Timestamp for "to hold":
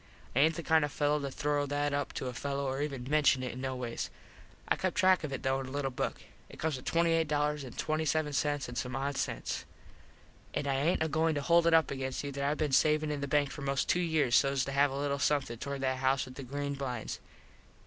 11.35-11.67